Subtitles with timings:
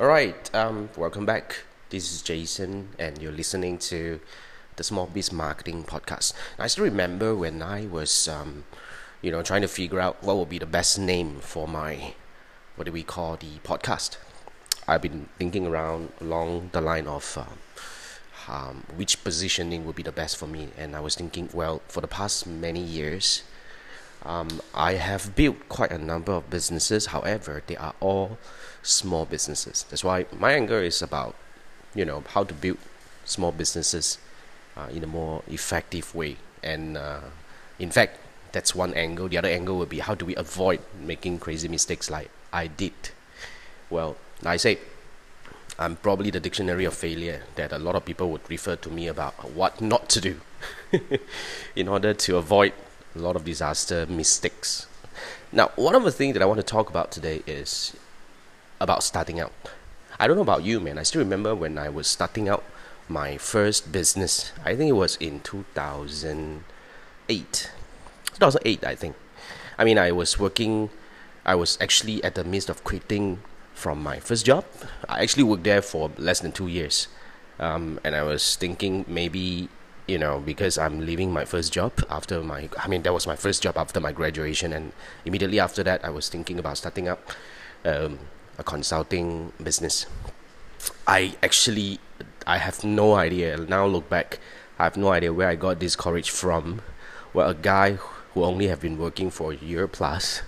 [0.00, 1.64] All right, um, welcome back.
[1.90, 4.20] This is Jason, and you're listening to
[4.76, 6.34] the Small Biz Marketing Podcast.
[6.56, 8.62] I still remember when I was, um,
[9.22, 12.14] you know, trying to figure out what would be the best name for my,
[12.76, 14.18] what do we call the podcast.
[14.86, 20.12] I've been thinking around along the line of uh, um, which positioning would be the
[20.12, 23.42] best for me, and I was thinking, well, for the past many years,
[24.24, 27.06] um, I have built quite a number of businesses.
[27.06, 28.38] However, they are all
[28.82, 29.84] small businesses.
[29.88, 31.34] That's why my angle is about,
[31.94, 32.78] you know, how to build
[33.24, 34.18] small businesses
[34.76, 36.36] uh, in a more effective way.
[36.62, 37.20] And uh,
[37.78, 38.18] in fact,
[38.52, 39.28] that's one angle.
[39.28, 42.92] The other angle would be how do we avoid making crazy mistakes like I did.
[43.90, 44.78] Well, I say
[45.78, 49.06] I'm probably the dictionary of failure that a lot of people would refer to me
[49.06, 50.40] about what not to do
[51.76, 52.72] in order to avoid
[53.14, 54.86] a lot of disaster mistakes.
[55.50, 57.96] Now, one of the things that I want to talk about today is
[58.80, 59.52] about starting out.
[60.20, 60.98] I don't know about you, man.
[60.98, 62.64] I still remember when I was starting out
[63.08, 64.52] my first business.
[64.64, 67.70] I think it was in 2008.
[68.34, 69.16] 2008, I think.
[69.78, 70.90] I mean, I was working,
[71.46, 73.40] I was actually at the midst of quitting
[73.74, 74.64] from my first job.
[75.08, 77.08] I actually worked there for less than two years.
[77.60, 79.68] Um, and I was thinking maybe
[80.08, 83.36] you know, because I'm leaving my first job after my, I mean, that was my
[83.36, 84.92] first job after my graduation, and
[85.24, 87.30] immediately after that, I was thinking about starting up
[87.84, 88.18] um,
[88.56, 90.06] a consulting business.
[91.06, 92.00] I actually,
[92.46, 93.58] I have no idea.
[93.58, 94.38] Now look back,
[94.78, 96.80] I have no idea where I got this courage from.
[97.34, 97.98] Well, a guy
[98.32, 100.40] who only have been working for a year plus,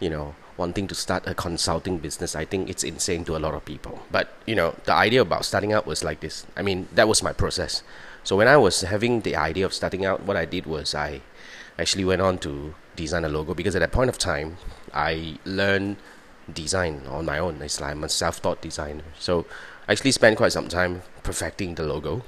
[0.00, 3.52] you know, wanting to start a consulting business, I think it's insane to a lot
[3.52, 4.00] of people.
[4.10, 6.46] But you know, the idea about starting up was like this.
[6.56, 7.82] I mean, that was my process.
[8.26, 11.20] So when I was having the idea of starting out, what I did was I
[11.78, 14.56] actually went on to design a logo because at that point of time,
[14.92, 15.98] I learned
[16.52, 17.62] design on my own.
[17.62, 19.04] It's like I'm a self-taught designer.
[19.20, 19.46] So
[19.86, 22.24] I actually spent quite some time perfecting the logo,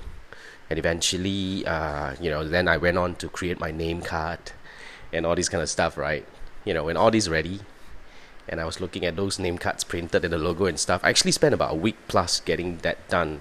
[0.71, 4.53] and eventually, uh, you know, then I went on to create my name card
[5.13, 6.25] and all this kind of stuff, right?
[6.65, 7.59] You know, when all this ready,
[8.49, 11.01] and I was looking at those name cards printed and the logo and stuff.
[11.03, 13.41] I actually spent about a week plus getting that done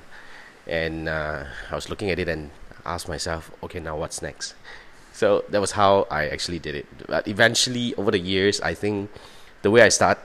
[0.68, 2.52] and uh, I was looking at it and
[2.86, 4.54] asked myself, okay, now what's next?
[5.14, 6.86] So that was how I actually did it.
[7.08, 9.10] But eventually, over the years, I think
[9.62, 10.20] the way I start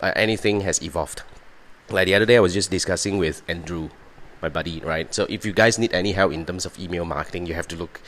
[0.00, 1.22] uh, anything has evolved.
[1.90, 3.90] Like the other day, I was just discussing with Andrew,
[4.40, 5.12] my buddy, right?
[5.14, 7.76] So if you guys need any help in terms of email marketing, you have to
[7.76, 8.00] look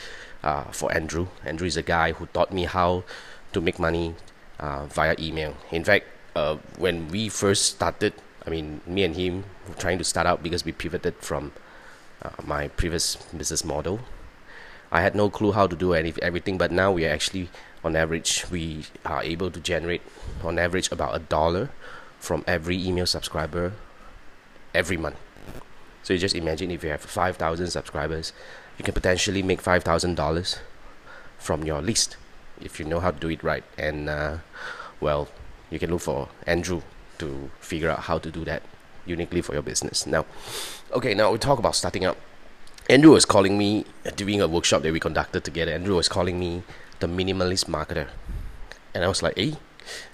[0.43, 1.27] uh, for Andrew.
[1.45, 3.03] Andrew is a guy who taught me how
[3.53, 4.15] to make money
[4.59, 5.55] uh, via email.
[5.71, 8.13] In fact, uh, when we first started,
[8.45, 9.45] I mean, me and him
[9.79, 11.51] trying to start out because we pivoted from
[12.21, 13.99] uh, my previous business model.
[14.91, 17.49] I had no clue how to do any everything, but now we are actually,
[17.83, 20.01] on average, we are able to generate,
[20.43, 21.69] on average, about a dollar
[22.19, 23.73] from every email subscriber
[24.73, 25.17] every month.
[26.03, 28.31] So you just imagine if you have 5,000 subscribers,
[28.77, 30.59] you can potentially make $5,000
[31.37, 32.17] from your list
[32.61, 33.63] if you know how to do it right.
[33.77, 34.37] And uh,
[34.99, 35.29] well,
[35.69, 36.81] you can look for Andrew
[37.17, 38.61] to figure out how to do that
[39.05, 40.05] uniquely for your business.
[40.05, 40.25] Now,
[40.91, 42.17] okay, now we talk about starting up.
[42.89, 43.85] Andrew was calling me
[44.15, 45.71] during a workshop that we conducted together.
[45.71, 46.63] Andrew was calling me
[46.99, 48.07] the minimalist marketer,
[48.93, 49.55] and I was like, "Hey,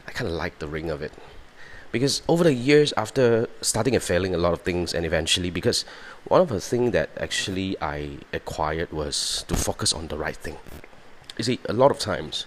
[0.08, 1.14] I kind of like the ring of it."
[1.92, 5.84] Because over the years, after starting and failing a lot of things, and eventually, because
[6.24, 10.58] one of the things that actually I acquired was to focus on the right thing.
[11.38, 12.46] You see, a lot of times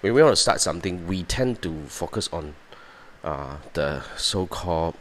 [0.00, 2.54] when we want to start something, we tend to focus on
[3.24, 4.94] uh, the so-called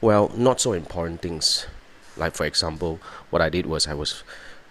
[0.00, 1.66] well, not so important things.
[2.16, 4.22] Like for example, what I did was I was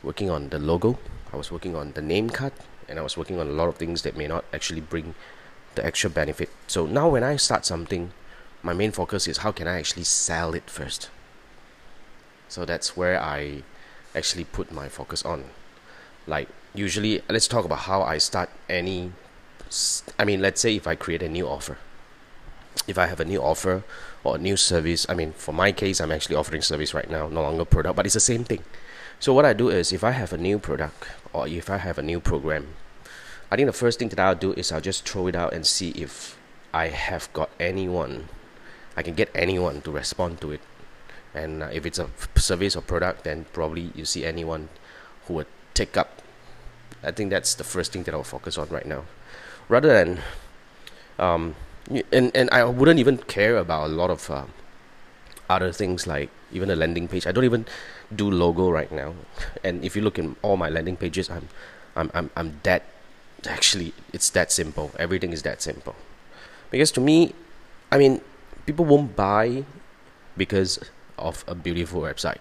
[0.02, 0.98] working on the logo,
[1.32, 2.54] I was working on the name card,
[2.88, 5.16] and I was working on a lot of things that may not actually bring
[5.76, 6.50] the extra benefit.
[6.68, 8.12] So now when I start something,
[8.62, 11.10] my main focus is how can I actually sell it first.
[12.48, 13.64] So that's where I
[14.16, 15.46] actually put my focus on.
[16.28, 19.12] Like usually, let's talk about how I start any.
[20.20, 21.78] I mean, let's say if I create a new offer
[22.88, 23.84] if I have a new offer
[24.24, 27.28] or a new service, I mean, for my case, I'm actually offering service right now,
[27.28, 28.64] no longer product, but it's the same thing.
[29.20, 31.98] So what I do is, if I have a new product or if I have
[31.98, 32.68] a new program,
[33.50, 35.66] I think the first thing that I'll do is I'll just throw it out and
[35.66, 36.38] see if
[36.74, 38.30] I have got anyone,
[38.98, 40.62] I can get anyone to respond to it.
[41.34, 44.70] And uh, if it's a service or product, then probably you see anyone
[45.28, 46.22] who would take up.
[47.04, 49.06] I think that's the first thing that I'll focus on right now,
[49.70, 50.20] rather than
[51.20, 51.56] um,
[51.90, 54.46] and and I wouldn't even care about a lot of uh,
[55.50, 57.28] other things like even a landing page.
[57.28, 57.66] I don't even
[58.14, 59.16] do logo right now.
[59.64, 61.50] And if you look in all my landing pages, I'm
[61.96, 62.84] I'm I'm I'm that
[63.48, 64.92] actually it's that simple.
[64.98, 65.96] Everything is that simple.
[66.72, 67.34] Because to me,
[67.92, 68.22] I mean,
[68.66, 69.66] people won't buy
[70.38, 70.80] because
[71.18, 72.40] of a beautiful website.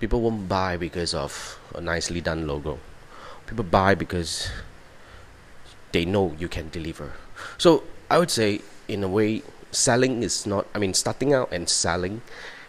[0.00, 2.78] People won't buy because of a nicely done logo.
[3.46, 4.50] People buy because
[5.92, 7.12] they know you can deliver.
[7.58, 10.66] So I would say, in a way, selling is not.
[10.74, 12.22] I mean, starting out and selling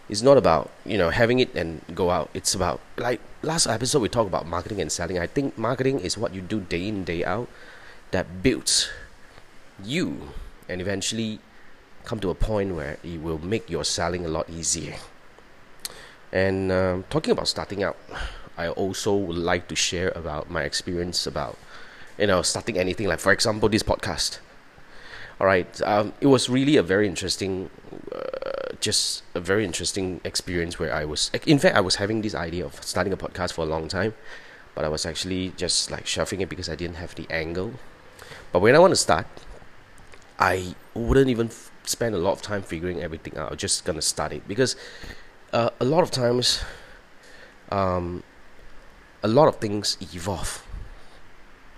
[0.07, 2.29] is not about you know having it and go out.
[2.33, 5.19] It's about like last episode we talked about marketing and selling.
[5.19, 7.47] I think marketing is what you do day in day out
[8.11, 8.89] that builds
[9.83, 10.29] you
[10.69, 11.39] and eventually
[12.05, 14.95] come to a point where it will make your selling a lot easier.
[16.31, 17.97] And um, talking about starting out,
[18.57, 21.57] I also would like to share about my experience about
[22.17, 24.39] you know starting anything like for example this podcast.
[25.39, 27.69] All right, um, it was really a very interesting,
[28.13, 31.29] uh, just a very interesting experience where I was.
[31.45, 34.13] In fact, I was having this idea of starting a podcast for a long time,
[34.75, 37.73] but I was actually just like shoving it because I didn't have the angle.
[38.53, 39.27] But when I want to start,
[40.39, 43.51] I wouldn't even f- spend a lot of time figuring everything out.
[43.51, 44.77] I'm just gonna start it because
[45.51, 46.63] uh, a lot of times,
[47.71, 48.23] um,
[49.21, 50.65] a lot of things evolve,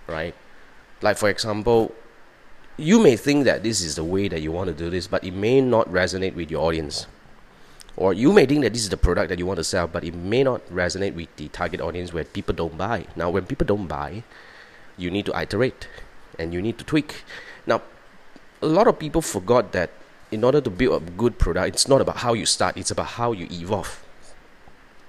[0.05, 0.35] right?
[1.01, 1.93] Like for example,
[2.77, 5.23] you may think that this is the way that you want to do this, but
[5.23, 7.07] it may not resonate with your audience.
[7.95, 10.03] Or you may think that this is the product that you want to sell, but
[10.03, 13.07] it may not resonate with the target audience where people don't buy.
[13.15, 14.23] Now, when people don't buy,
[14.95, 15.87] you need to iterate
[16.37, 17.23] and you need to tweak.
[17.65, 17.81] Now,
[18.61, 19.89] a lot of people forgot that
[20.29, 23.07] in order to build a good product, it's not about how you start, it's about
[23.17, 24.03] how you evolve.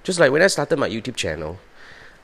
[0.03, 1.59] Just like when I started my YouTube channel,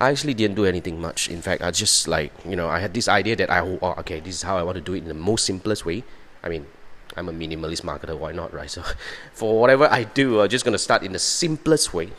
[0.05, 1.31] I actually didn't do anything much.
[1.31, 4.21] In fact, I just like, you know, I had this idea that I, oh, okay,
[4.21, 6.05] this is how I want to do it in the most simplest way.
[6.43, 6.67] I mean,
[7.17, 8.69] I'm a minimalist marketer, why not, right?
[8.77, 8.83] So,
[9.33, 12.11] for whatever I do, I'm just to start in the simplest way,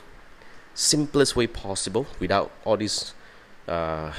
[0.74, 3.14] simplest way possible without all these,
[3.68, 4.12] uh,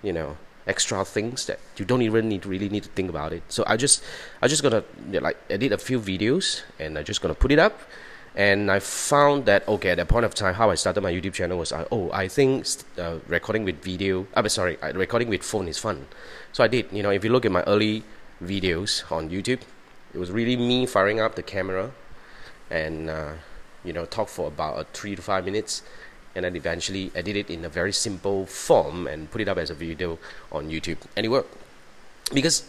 [0.00, 0.36] you know,
[0.68, 3.42] extra things that you don't even need really need to think about it.
[3.48, 4.04] So I just
[4.40, 7.80] I just gonna like edit a few videos and I just gonna put it up.
[8.34, 11.34] And I found that okay at that point of time how I started my YouTube
[11.34, 12.66] channel was uh, oh I think
[12.98, 16.06] uh, recording with video I'm sorry uh, recording with phone is fun.
[16.52, 18.04] So I did you know if you look at my early
[18.42, 19.60] videos on YouTube,
[20.14, 21.92] it was really me firing up the camera
[22.70, 23.32] and uh,
[23.84, 25.82] you know talk for about uh, three to five minutes
[26.34, 29.58] and then eventually I did it in a very simple form and put it up
[29.58, 30.18] as a video
[30.50, 30.98] on YouTube.
[31.16, 31.54] And it worked
[32.32, 32.64] because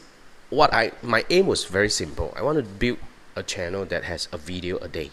[0.50, 2.34] what I my aim was very simple.
[2.36, 3.00] I want to build
[3.36, 5.12] a channel that has a video a day.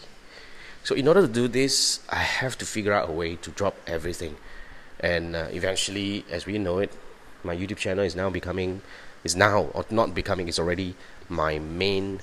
[0.83, 3.75] So in order to do this, I have to figure out a way to drop
[3.85, 4.37] everything.
[4.99, 6.91] And uh, eventually, as we know it,
[7.43, 8.81] my YouTube channel is now becoming
[9.23, 10.95] is now or not becoming is already
[11.29, 12.19] my main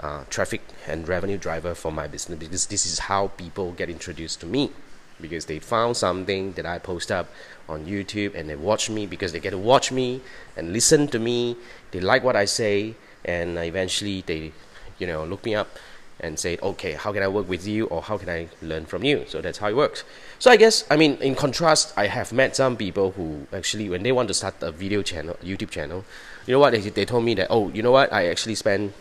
[0.00, 4.40] uh, traffic and revenue driver for my business because this is how people get introduced
[4.40, 4.70] to me
[5.20, 7.28] because they found something that I post up
[7.68, 10.20] on YouTube and they watch me because they get to watch me
[10.56, 11.56] and listen to me.
[11.92, 14.52] They like what I say and eventually they,
[14.98, 15.68] you know, look me up
[16.22, 19.04] and say, okay, how can I work with you or how can I learn from
[19.04, 19.24] you?
[19.26, 20.04] So that's how it works.
[20.38, 24.02] So I guess, I mean, in contrast, I have met some people who actually, when
[24.02, 26.04] they want to start a video channel, YouTube channel,
[26.46, 26.72] you know what?
[26.72, 28.12] They, they told me that, oh, you know what?
[28.12, 28.92] I actually spend,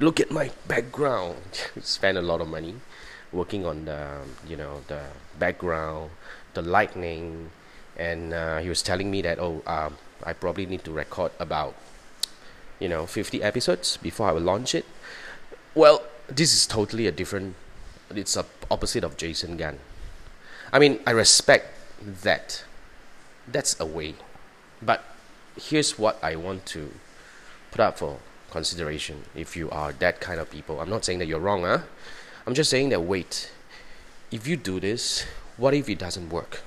[0.00, 1.36] look at my background,
[1.82, 2.76] spend a lot of money
[3.34, 5.02] working on the you know the
[5.38, 6.10] background,
[6.54, 7.50] the lightning,
[7.98, 11.74] and uh, he was telling me that oh um, I probably need to record about
[12.78, 14.86] you know 50 episodes before I will launch it.
[15.74, 17.54] Well, this is totally a different.
[18.14, 19.78] It's a opposite of Jason Gunn.
[20.72, 21.66] I mean, I respect
[22.22, 22.64] that.
[23.46, 24.14] That's a way,
[24.80, 25.04] but
[25.60, 26.90] here's what I want to
[27.70, 28.18] put up for
[28.50, 29.24] consideration.
[29.34, 31.80] If you are that kind of people, I'm not saying that you're wrong, huh?
[32.46, 33.52] I'm just saying that wait,
[34.30, 35.26] if you do this,
[35.56, 36.62] what if it doesn't work?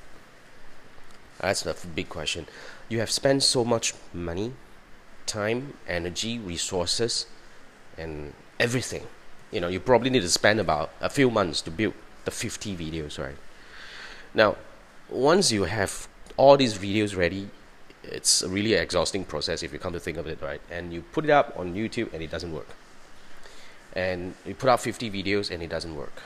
[1.39, 2.47] That's a big question.
[2.89, 4.53] You have spent so much money,
[5.25, 7.25] time, energy, resources,
[7.97, 9.05] and everything.
[9.51, 11.93] You know, you probably need to spend about a few months to build
[12.25, 13.37] the 50 videos, right?
[14.33, 14.57] Now,
[15.09, 17.49] once you have all these videos ready,
[18.03, 20.61] it's a really exhausting process if you come to think of it, right?
[20.69, 22.67] And you put it up on YouTube and it doesn't work.
[23.93, 26.21] And you put out 50 videos and it doesn't work.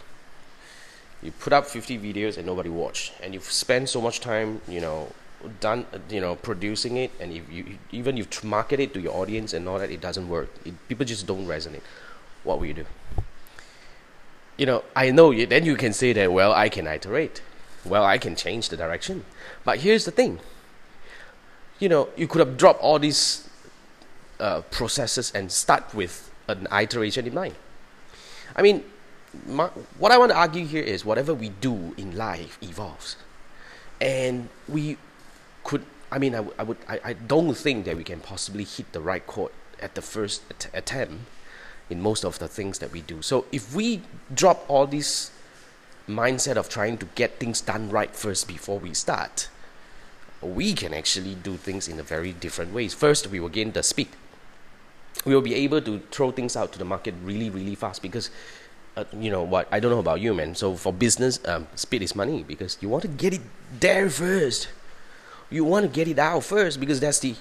[1.21, 3.13] You put up 50 videos and nobody watched.
[3.21, 5.11] And you've spent so much time you know
[5.59, 9.53] done you know producing it and if you even you've marketed it to your audience
[9.53, 10.49] and all that it doesn't work.
[10.65, 11.81] It, people just don't resonate
[12.43, 12.85] what will you do
[14.57, 17.41] you know i know you then you can say that well i can iterate
[17.85, 19.23] well i can change the direction
[19.63, 20.39] but here's the thing
[21.79, 23.49] you know you could have dropped all these
[24.41, 27.55] uh, processes and start with an iteration in mind.
[28.55, 28.83] I mean,
[29.47, 29.67] my,
[29.97, 33.15] what I want to argue here is whatever we do in life evolves,
[34.01, 34.97] and we
[35.63, 35.85] could.
[36.11, 36.77] I mean, I, would.
[36.89, 40.43] I, I don't think that we can possibly hit the right chord at the first
[40.49, 41.21] att- attempt.
[41.91, 43.21] In most of the things that we do.
[43.21, 44.01] So if we
[44.33, 45.31] drop all this
[46.07, 49.49] mindset of trying to get things done right first before we start,
[50.41, 52.93] we can actually do things in a very different ways.
[52.93, 54.07] First, we will gain the speed.
[55.25, 58.31] We will be able to throw things out to the market really, really fast because,
[58.97, 59.67] uh, you know what?
[59.71, 60.55] I don't know about you, man.
[60.55, 63.41] So for business, um, speed is money because you want to get it
[63.79, 64.69] there first.
[65.49, 67.35] You want to get it out first because that's the,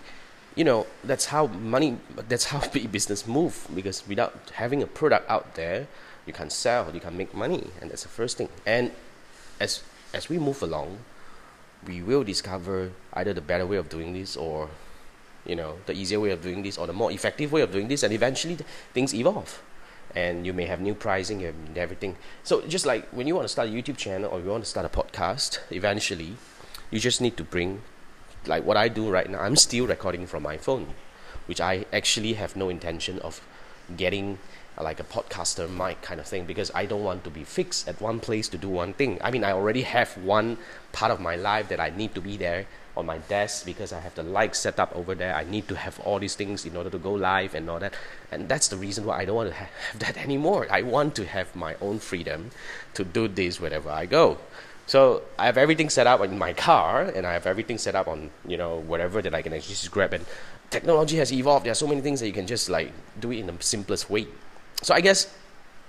[0.55, 3.69] you know, that's how money, that's how big business move.
[3.75, 5.87] Because without having a product out there,
[6.27, 8.49] you can sell, you can make money, and that's the first thing.
[8.67, 8.91] And
[9.59, 10.99] as as we move along,
[11.87, 14.69] we will discover either the better way of doing this or
[15.47, 17.89] you know the easier way of doing this or the more effective way of doing
[17.89, 18.59] this and eventually
[18.93, 19.63] things evolve
[20.15, 23.49] and you may have new pricing and everything so just like when you want to
[23.49, 26.37] start a youtube channel or you want to start a podcast eventually
[26.91, 27.81] you just need to bring
[28.47, 30.87] like what i do right now i'm still recording from my phone
[31.47, 33.41] which i actually have no intention of
[33.97, 34.39] getting
[34.79, 37.89] uh, like a podcaster mic kind of thing because I don't want to be fixed
[37.89, 39.19] at one place to do one thing.
[39.23, 40.59] I mean, I already have one
[40.93, 42.67] part of my life that I need to be there
[42.97, 45.35] on my desk because I have the light set up over there.
[45.35, 47.95] I need to have all these things in order to go live and all that.
[48.31, 50.67] And that's the reason why I don't want to have that anymore.
[50.71, 52.51] I want to have my own freedom
[52.95, 54.39] to do this wherever I go.
[54.91, 58.09] So I have everything set up in my car, and I have everything set up
[58.09, 60.13] on you know whatever that I can actually just grab.
[60.13, 60.27] And
[60.69, 61.65] technology has evolved.
[61.65, 64.11] There are so many things that you can just like do it in the simplest
[64.11, 64.27] way.
[64.83, 65.33] So I guess,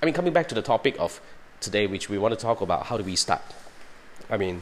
[0.03, 1.19] I mean, coming back to the topic of
[1.59, 3.41] today, which we want to talk about, how do we start?
[4.29, 4.61] I mean,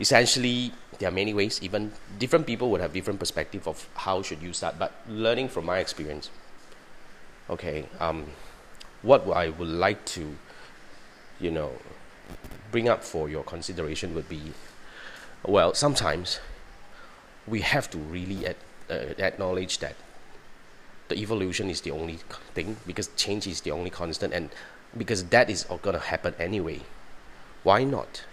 [0.00, 1.62] essentially, there are many ways.
[1.62, 4.76] Even different people would have different perspective of how should you start.
[4.76, 6.30] But learning from my experience,
[7.48, 8.26] okay, um,
[9.02, 10.34] what I would like to,
[11.38, 11.70] you know,
[12.70, 14.52] bring up for your consideration would be,
[15.44, 16.40] well, sometimes
[17.46, 18.56] we have to really ad-
[18.90, 19.96] uh, acknowledge that
[21.08, 22.18] the evolution is the only
[22.54, 24.50] thing because change is the only constant and
[24.96, 26.80] because that is going to happen anyway
[27.62, 28.24] why not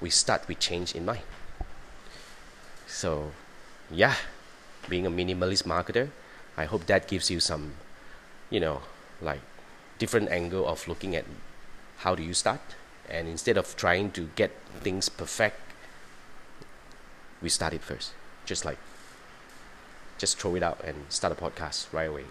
[0.00, 1.22] we start with change in mind?
[2.86, 3.32] So
[3.90, 4.14] yeah
[4.88, 6.08] being a minimalist marketer
[6.56, 7.74] i hope that gives you some
[8.48, 8.80] you know
[9.20, 9.40] like
[9.98, 11.24] different angle of looking at
[11.98, 12.60] how do you start
[13.10, 14.50] and instead of trying to get
[14.80, 15.60] things perfect
[17.42, 18.12] we start it first
[18.46, 18.78] just like
[20.20, 22.24] just throw it out and start a podcast right away.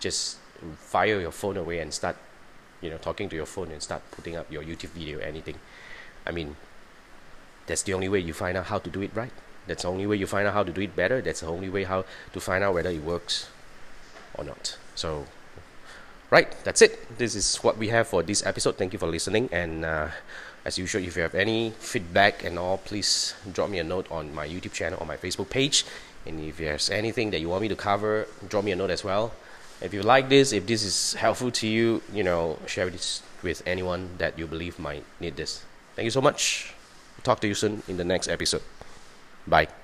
[0.00, 0.38] Just
[0.76, 2.16] fire your phone away and start,
[2.80, 5.54] you know, talking to your phone and start putting up your YouTube video, anything.
[6.26, 6.56] I mean,
[7.66, 9.32] that's the only way you find out how to do it right.
[9.68, 11.20] That's the only way you find out how to do it better.
[11.20, 13.48] That's the only way how to find out whether it works
[14.34, 14.76] or not.
[14.96, 15.26] So,
[16.30, 17.18] right, that's it.
[17.18, 18.76] This is what we have for this episode.
[18.76, 19.48] Thank you for listening.
[19.52, 20.08] And uh,
[20.64, 24.34] as usual, if you have any feedback and all, please drop me a note on
[24.34, 25.84] my YouTube channel or my Facebook page.
[26.26, 29.02] And if there's anything that you want me to cover, drop me a note as
[29.02, 29.32] well.
[29.80, 33.62] If you like this, if this is helpful to you, you know, share this with
[33.64, 35.64] anyone that you believe might need this.
[35.96, 36.74] Thank you so much.
[37.22, 38.62] Talk to you soon in the next episode.
[39.46, 39.79] Bye.